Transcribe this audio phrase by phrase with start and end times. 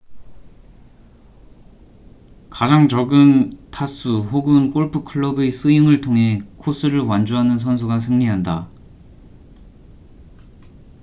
[2.49, 8.67] 가장 적은 타수 혹은 골프 클럽의 스윙을 통해 코스를 완주하는 선수가 승리한다